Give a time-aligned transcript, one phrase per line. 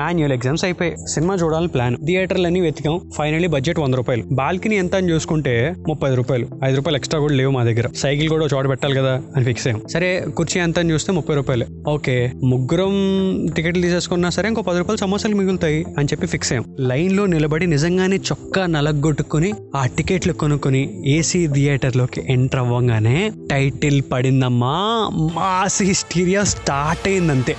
[0.00, 3.00] Annual exams అయిపోయాయి cinema చూడాలని plan థియేటర్లన్నీ వెతికాం.
[3.18, 4.24] ఫైనల్లీ బడ్జెట్ వంద రూపాయలు.
[4.32, 6.46] బాల్కనీ ఎంత అని చూసుకుంటే ముప్పై రూపాయలు.
[6.64, 7.88] ఐదు రూపాయలు ఎక్స్ట్రా కూడా లేవు మా దగ్గర.
[7.96, 9.88] సైకిల్ కూడా చోట పెట్టాలి కదా అని ఫిక్స్ అయ్యాం.
[9.88, 11.66] సరే కుర్చీ ఎంత అని చూస్తే ముప్పై రూపాయలు.
[11.88, 12.92] ఓకే ముగ్గురం
[13.56, 16.88] టికెట్లు తీసేసుకున్నా సరే ఇంకో పది రూపాయలు సమోసాలు మిగులుతాయి అని చెప్పి ఫిక్స్ అయ్యాం.
[16.88, 25.08] లైన్లో నిలబడి నిజంగానే చొక్కా నలగొట్టుకుని ఆ టికెట్లు కొనుక్కొని ఏసీ థియేటర్లోకి ఎంటర్ అవ్వగానే టైటిల్ పడిందమ్మా.
[25.34, 27.56] మాస్ హిస్టీరియా స్టార్ట్ అయిందంతే.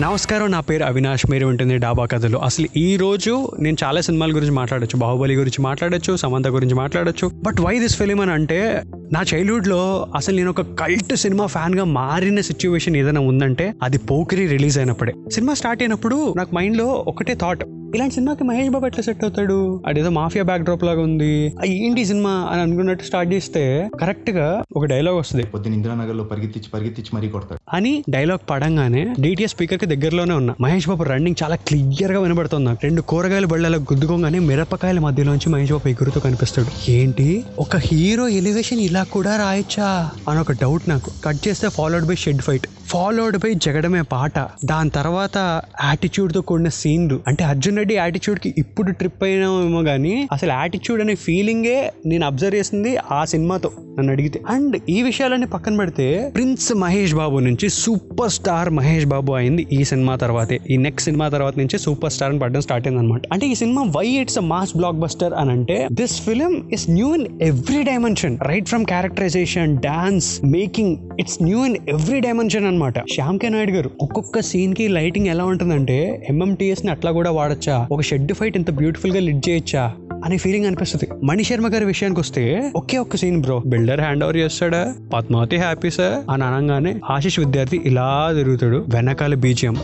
[0.00, 1.26] నమస్కారం నా పేరు అవినాష్.
[1.30, 2.38] మీరు వింటుంది డాబా కథలు.
[2.38, 4.98] అసలు ఈ రోజు నేను చాలా సినిమాల గురించి మాట్లాడొచ్చు.
[4.98, 7.30] బాహుబలి గురించి మాట్లాడొచ్చు సమంత గురించి మాట్లాడొచ్చు.
[7.46, 12.40] బట్ వై దిస్ ఫిలిం అని అంటే నా చైల్డ్హుడ్లో అసలు నేను ఒక కల్ట్ సినిమా ఫ్యాన్గా మారిన
[12.40, 15.12] సిచ్యువేషన్ ఏదైనా ఉందంటే అది పోకిరి రిలీజ్ అయినప్పుడే.
[15.32, 17.64] సినిమా స్టార్ట్ అయినప్పుడు నాకు మైండ్లో ఒకటే థాట్
[17.94, 19.82] ఇలాంటి సినిమాకి మహేష్ బాబు ఎట్లా సెట్ అవుతాడు?
[19.86, 21.52] అదేదో మాఫియా బ్యాక్ డ్రాప్ లాగా ఉంది.
[21.66, 25.46] ఏంటి సినిమా అని అనుకున్నట్టు స్టార్ట్ చేస్తే కరెక్ట్గా ఒక డైలాగ్ వస్తుంది.
[25.46, 27.76] పొద్దున ఇందిరానగర్లో పరిగెత్తించి పరిగెత్తించి మరీ కొడతాడు.
[27.76, 32.64] అని డైలాగ్ పడంగానే డిటిఎస్ స్పీకర్కి దగ్గరలోనే ఉన్నా మహేష్ బాబు రన్నింగ్ చాలా క్లియర్గా వినబడుతుంది.
[32.64, 36.90] నాకు రెండు కూరగాయల బళ్ళలో గుద్దుకోగానే మిరపకాయల మధ్యలోంచి మహేష్ బాబు ఎగురుతూ కనిపిస్తాడు.
[36.90, 37.44] ఏంటి?
[37.58, 40.10] ఒక హీరో ఎలివేషన్ ఇలా కూడా రాయొచ్చా?
[40.28, 41.10] అని ఒక డౌట్ నాకు.
[41.24, 44.38] కట్ చేస్తే followed by shed fight followed by Jagadame పాట.
[44.64, 45.36] దాని తర్వాత
[45.84, 47.20] యాటిట్యూడ్తో కూడిన సీన్లు.
[47.26, 51.76] అంటే అర్జున్ రెడ్డి యాటిట్యూడ్కి ఇప్పుడు ట్రిప్ అయినామేమో కానీ అసలు యాటిట్యూడ్ అనే ఫీలింగే
[52.06, 54.42] నేను అబ్జర్వ్ చేసింది ఆ సినిమాతో నన్ను అడిగితే.
[54.48, 59.84] అండ్ ఈ విషయాలన్నీ పక్కన పెడితే ప్రిన్స్ మహేష్ బాబు నుంచి సూపర్ స్టార్ మహేష్ బాబు అయింది ఈ
[59.84, 60.58] సినిమా తర్వాతే.
[60.70, 63.82] ఈ నెక్స్ట్ సినిమా తర్వాత నుంచి సూపర్ స్టార్ అని పడడం స్టార్ట్ అయింది అనమాట అంటే ఈ cinema
[63.96, 68.66] why it's a mass blockbuster అని అంటే this film is new in every dimension right
[68.66, 74.40] from characterisation dance making it's new in every dimension అనమాట శ్యామ్ కే నాయుడు గారు ఒక్కొక్క
[74.40, 77.88] సీన్కి లైటింగ్ ఎలా ఉంటుందంటే ఎంఎంటీఎస్ని అట్లా కూడా వాడచ్చా?
[77.92, 79.92] ఒక షెడ్ ఫైట్ ఇంత బ్యూటిఫుల్గా లిడ్ చేయొచ్చా?
[80.24, 81.24] అనే ఫీలింగ్ అనిపిస్తుంది.
[81.24, 83.62] మణి శర్మ గారి విషయానికి వస్తే ఒకే ఒక్క scene bro.
[83.66, 84.94] Builder hand over చేస్తాడా?
[85.14, 86.30] Padmavathi happy sir?
[86.30, 88.84] అని అనగానే ఆశిష్ విద్యార్థి ఇలా తిరుగుతాడు.
[88.88, 89.76] వెనకాల బీజియం.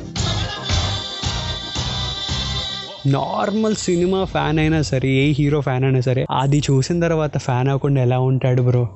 [3.07, 8.03] నార్మల్ సినిమా ఫ్యాన్ అయినా సరే ఏ హీరో ఫ్యాన్ అయినా సరే అది చూసిన తర్వాత ఫ్యాన్ అవ్వకుండా
[8.03, 8.89] ఎలా ఉంటాడు బ్రో?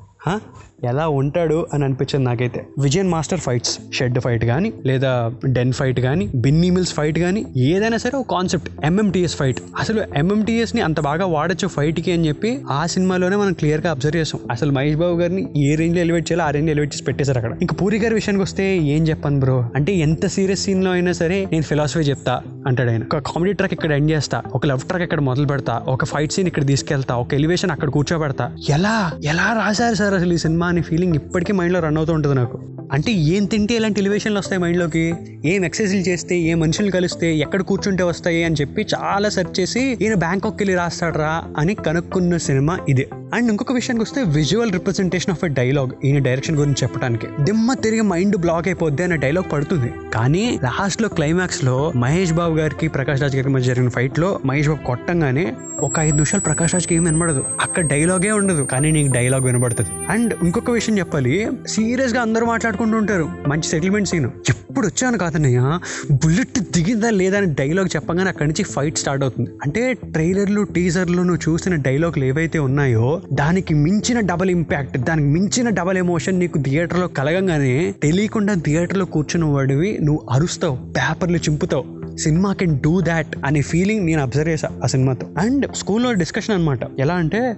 [0.84, 2.66] ఎలా ఉంటాడు అని అనిపించింది నాకైతే.
[2.78, 3.78] Vijayan master fights.
[3.94, 8.70] Shed fight కానీ లేదా డెన్ ఫైట్ కానీ బిన్నీ మిల్స్ ఫైట్ కానీ ఏదైనా సరే ఒక కాన్సెప్ట్.
[8.84, 9.60] MMTS fight.
[9.78, 14.40] అసలు ఎంఎంటీఎస్ని అంత బాగా వాడచ్చు ఫైట్కి అని చెప్పి ఆ సినిమాలోనే మనం క్లియర్గా అబ్జర్వ్ చేసాం.
[14.50, 17.52] అసలు మహేష్ బాబు గారిని ఏ రేంజ్లో ఎలివేట్ చేయాలో ఆ రేంజ్ ఎలివేట్ చేసి పెట్టేశారు అక్కడ.
[17.60, 19.70] ఇంకా పూరి గారి విషయానికి వస్తే ఏం చెప్పాను బ్రో?
[19.74, 23.02] అంటే ఎంత సీరియస్ సీన్లో అయినా సరే నేను ఫిలాసఫీ చెప్తా అంటాడు ఆయన.
[23.02, 26.48] ఒక కామెడీ ట్రాక్ ఇక్కడ ఎండ్ చేస్తా ఒక లవ్ ట్రాక్ ఇక్కడ మొదలు పెడతా ఒక ఫైట్ సీన్
[26.48, 28.56] ఇక్కడ తీసుకెళ్తా ఒక ఎలివేషన్ అక్కడ కూర్చోబెడతా.
[28.68, 29.12] ఎలా?
[29.24, 32.60] ఎలా రాశారు సార్ అసలు ఈ సినిమా అనే ఫీలింగ్ ఇప్పటికీ మైండ్లో రన్ అవుతూ ఉంటుంది నాకు.
[32.92, 35.14] అంటే ఏం తింటే ఇలాంటి ఎలివేషన్లు వస్తాయి మైండ్లోకి
[35.44, 40.14] ఏం ఎక్సర్సైజ్లు చేస్తే ఏ మనుషులు కలిస్తే ఎక్కడ కూర్చుంటే వస్తాయి అని చెప్పి చాలా సెర్చ్ చేసి ఈయన
[40.14, 43.08] బ్యాంకాక్కి వెళ్ళి రాస్తాడరా అని కనుక్కున్న సినిమా ఇదే.
[43.34, 48.00] అండ్ ఇంకొక విషయానికి వస్తే visual representation of a dialogue ఈయన డైరెక్షన్ గురించి చెప్పడానికి దిమ్మ తిరిగి
[48.00, 49.92] మైండ్ బ్లాక్ అయిపోద్ది అనే డైలాగ్ పడుతుంది.
[50.14, 55.56] కానీ లాస్ట్లో క్లైమాక్స్లో మహేష్ బాబు గారికి ప్రకాష్ రాజ్ గారికి మధ్య జరిగిన ఫైట్లో మహేష్ బాబు కొట్టంగానే
[55.80, 57.44] ఒక ఐదు నిమిషాలు ప్రకాష్ రాజ్కి ఏం వినబడదు.
[57.60, 58.62] అక్కడ డైలాగే ఉండదు.
[58.62, 59.90] కానీ నీకు డైలాగ్ వినబడుతుంది.
[60.08, 61.48] అండ్ ఇంకొక విషయం చెప్పాలి.
[61.66, 63.28] సీరియస్గా అందరూ మాట్లాడుకుంటూ ఉంటారు.
[63.48, 65.78] మంచి సెటిల్మెంట్ సీన్ ఎప్పుడు వచ్చాను కాదన్నయ్య?
[66.10, 69.50] బుల్లెట్ దిగిందా లేదా అని డైలాగ్ చెప్పగానే అక్కడి నుంచి ఫైట్ స్టార్ట్ అవుతుంది.
[69.64, 75.98] అంటే ట్రైలర్లు టీజర్లు నువ్వు చూసిన డైలాగులు ఏవైతే ఉన్నాయో దానికి మించిన డబల్ ఇంపాక్ట్ దానికి మించిన డబల్
[75.98, 82.01] ఎమోషన్ నీకు థియేటర్లో కలగంగానే తెలియకుండా థియేటర్లో కూర్చున్న వాడివి నువ్వు అరుస్తావు పేపర్లు చింపుతావు.
[82.18, 85.26] సినిమా కెన్ డూ దాట్ అనే ఫీలింగ్ నేను అబ్జర్వ్ చేసా ఆ సినిమాతో.
[85.38, 87.56] అండ్ స్కూల్లో డిస్కషన్ అనమాట ఎలా అంటే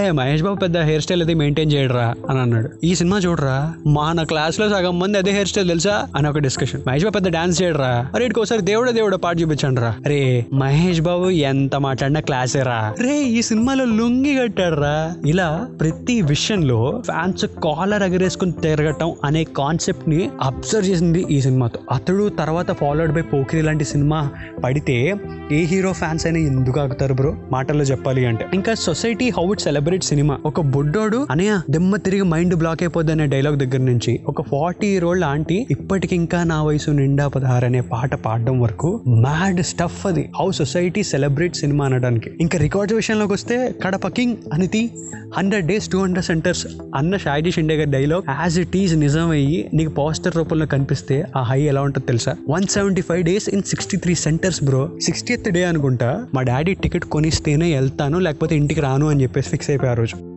[0.00, 2.70] ఏ మహేష్ బాబు పెద్ద హెయిర్ స్టైల్ అది మెయింటైన్ చేయడరా అని అన్నాడు.
[2.84, 3.74] ఈ సినిమా చూడరా?
[3.86, 6.08] మా క్లాస్లో సగం మంది అదే హెయిర్ స్టైల్ తెలుసా?
[6.16, 8.10] అని ఒక డిస్కషన్ మహేష్ బాబు పెద్ద డాన్స్ చేయడరా?
[8.14, 12.94] అరే ఒకసారి దేవుడ దేవుడు పాట చూపించండి రా రే మహేష్ బాబు ఎంత మాట్లాడినా క్లాసే రా.
[13.00, 15.12] రే ఈ సినిమాలో లుంగి కట్టాడరా.
[15.26, 21.78] ఇలా ప్రతి విషయంలో ఫ్యాన్స్ కాలర్ ఎగరేసుకుని తిరగటం అనే కాన్సెప్ట్ని అబ్జర్వ్ చేసింది ఈ సినిమాతో.
[21.92, 24.20] అతడు తర్వాత ఫాలోడ్ బై పోకిరి లాంటి సినిమా
[24.64, 24.96] పడితే
[25.52, 27.30] ఏ హీరో ఫ్యాన్స్ అయినా ఎందుకు ఆగుతారు బ్రో?
[27.52, 28.46] మాటల్లో చెప్పాలి అంటే.
[28.54, 30.34] ఇంకా society how it celebrate cinema.
[30.46, 35.04] ఒక బుడ్డోడు అనే దెమ్మ తిరిగి మైండ్ బ్లాక్ అయిపోద్ది అనే డైలాగ్ దగ్గర నుంచి ఒక ఫార్టీ ఇయర్
[35.04, 40.24] ఓల్డ్ ఆంటీ ఇప్పటికి ఇంకా నా వయసు నిండా పదహారు అనే పాట పాడడం వరకు మ్యాడ్ స్టఫ్ అది.
[40.38, 42.30] హౌ సొసైటీ సెలబ్రేట్ సినిమా అనడానికి.
[42.40, 44.82] ఇంకా రికార్డ్స్ విషయంలోకి వస్తే Kadapa king అనితి
[45.38, 46.66] hundred days two hundred centres
[46.96, 48.22] అన్న షాయిడీ షిండే గారి డైలాగ్.
[48.40, 52.34] యాజ్ ఇట్ ఈజ్ నిజమయ్యి అయ్యి నీకు పోస్టర్ రూపంలో కనిపిస్తే ఆ హై ఎలా ఉంటుందో తెలుసా?
[52.50, 56.74] One seventy five days in six sixty three centres bro sixty day అనుకుంటా మా డాడీ
[56.74, 60.29] టికెట్ కొనిస్తేనే వెళ్తాను లేకపోతే ఇంటికి రాను అని చెప్పేసి ఫిక్స్ అయిపోయి ఆ రోజు.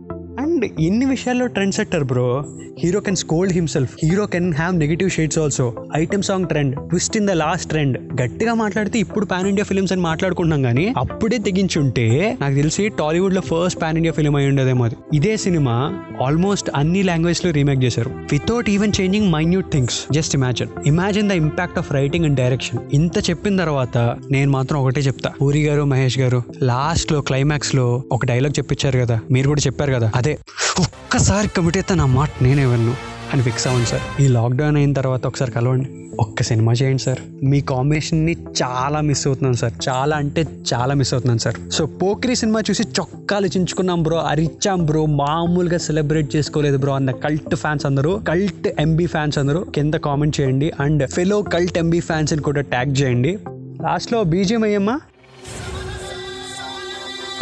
[0.64, 2.44] అండ్ ఇన్ని విషయాల్లో trend setter bro
[2.78, 7.26] hero can scold himself hero can have negative shades also item song trend twist in
[7.26, 12.54] the last trend గట్టిగా మాట్లాడితే ఇప్పుడు పాన్ ఇండియా ఫిల్మ్స్ అని మాట్లాడుకున్నాం కానీ అప్పుడే తెగించుంటే నాకు
[12.54, 14.94] తెలిసి టాలీవుడ్లో ఫస్ట్ పాన్ ఇండియా ఫిలిం అయి ఉండదేమో అది.
[15.14, 18.10] ఇదే సినిమా ఆల్మోస్ట్ అన్ని లాంగ్వేజ్లో రీమేక్ చేశారు.
[18.32, 23.30] Without even changing minute things just imagine imagine the impact of writing and direction ఇంత
[23.30, 23.98] చెప్పిన తర్వాత
[24.30, 25.30] నేను మాత్రం ఒకటే చెప్తా.
[25.42, 29.20] పూరి గారు మహేష్ గారు లాస్ట్లో క్లైమాక్స్లో ఒక డైలాగ్ చెప్పించారు కదా.
[29.30, 30.10] మీరు కూడా చెప్పారు కదా.
[30.14, 30.38] అదే.
[30.80, 32.94] ఒక్కసారి కమిట్ అయితే నా మాట నేనే విన్ను
[33.32, 34.22] అని ఫిక్స్ అవ్వండి సార్.
[34.22, 35.88] ఈ లాక్డౌన్ అయిన తర్వాత ఒకసారి కలవండి.
[36.20, 37.18] ఒక్క సినిమా చేయండి సార్.
[37.44, 39.72] మీ కాంబినేషన్ని చాలా మిస్ అవుతున్నాను సార్.
[39.88, 41.54] చాలా అంటే చాలా మిస్ అవుతున్నాను సార్.
[41.70, 47.54] సో పోక్రీ సినిమా చూసి చొక్కాలు చించుకున్నాం బ్రో అరిచాం బ్రో మామూలుగా సెలబ్రేట్ చేసుకోలేదు బ్రో అన్న కల్ట్
[47.54, 52.42] ఫ్యాన్స్ అందరూ కల్ట్ ఎంబీ ఫ్యాన్స్ అందరూ కింద కామెంట్ చేయండి and fellow cult MB fans అని
[52.42, 53.38] కూడా ట్యాగ్ చేయండి.
[53.82, 55.00] లాస్ట్లో బీజియం అయ్యమ్మా?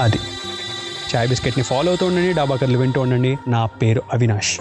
[0.01, 0.19] అది.
[1.17, 3.39] చాయ్ బిస్కెట్ని ఫాలో అవుతూ ఉండండి డాబా కర్లు వింటూ ఉండండి.
[3.49, 4.61] నా పేరు అవినాష్.